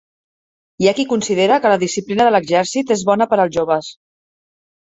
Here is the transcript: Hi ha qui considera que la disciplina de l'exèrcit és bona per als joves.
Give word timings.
Hi 0.83 0.89
ha 0.91 0.93
qui 0.99 1.05
considera 1.11 1.59
que 1.65 1.73
la 1.73 1.79
disciplina 1.83 2.27
de 2.29 2.31
l'exèrcit 2.37 2.95
és 2.97 3.05
bona 3.11 3.29
per 3.35 3.41
als 3.45 3.55
joves. 3.59 3.93